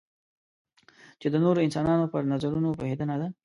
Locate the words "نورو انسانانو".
1.43-2.11